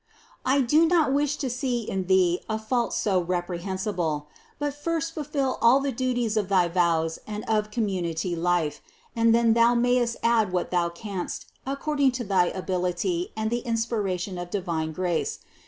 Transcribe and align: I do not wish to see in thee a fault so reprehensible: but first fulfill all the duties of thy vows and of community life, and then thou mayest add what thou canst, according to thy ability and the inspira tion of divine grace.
I 0.43 0.61
do 0.61 0.87
not 0.87 1.13
wish 1.13 1.35
to 1.35 1.47
see 1.47 1.83
in 1.87 2.07
thee 2.07 2.41
a 2.49 2.57
fault 2.57 2.91
so 2.95 3.21
reprehensible: 3.21 4.29
but 4.57 4.73
first 4.73 5.13
fulfill 5.13 5.59
all 5.61 5.79
the 5.79 5.91
duties 5.91 6.35
of 6.37 6.49
thy 6.49 6.69
vows 6.69 7.19
and 7.27 7.45
of 7.47 7.69
community 7.69 8.35
life, 8.35 8.81
and 9.15 9.29
then 9.35 9.53
thou 9.53 9.75
mayest 9.75 10.17
add 10.23 10.51
what 10.51 10.71
thou 10.71 10.89
canst, 10.89 11.45
according 11.67 12.13
to 12.13 12.23
thy 12.23 12.45
ability 12.47 13.31
and 13.37 13.51
the 13.51 13.61
inspira 13.63 14.19
tion 14.19 14.39
of 14.39 14.49
divine 14.49 14.91
grace. 14.91 15.37